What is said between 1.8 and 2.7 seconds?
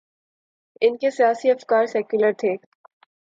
Secular تھے۔